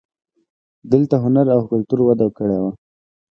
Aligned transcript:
دلته 0.91 1.15
هنر 1.23 1.45
او 1.55 1.61
کلتور 1.71 1.99
وده 2.03 2.27
کړې 2.37 2.57
وه 2.61 2.71